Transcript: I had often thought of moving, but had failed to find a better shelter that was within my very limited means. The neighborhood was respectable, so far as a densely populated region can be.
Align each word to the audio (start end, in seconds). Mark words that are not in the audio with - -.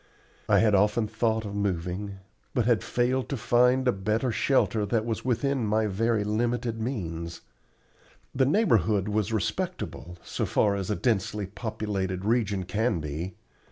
I 0.49 0.57
had 0.57 0.73
often 0.73 1.07
thought 1.07 1.45
of 1.45 1.53
moving, 1.53 2.17
but 2.55 2.65
had 2.65 2.83
failed 2.83 3.29
to 3.29 3.37
find 3.37 3.87
a 3.87 3.91
better 3.91 4.31
shelter 4.31 4.83
that 4.87 5.05
was 5.05 5.23
within 5.23 5.63
my 5.67 5.85
very 5.85 6.23
limited 6.23 6.81
means. 6.81 7.41
The 8.33 8.47
neighborhood 8.47 9.07
was 9.07 9.31
respectable, 9.31 10.17
so 10.23 10.47
far 10.47 10.73
as 10.75 10.89
a 10.89 10.95
densely 10.95 11.45
populated 11.45 12.25
region 12.25 12.63
can 12.63 12.99
be. 12.99 13.35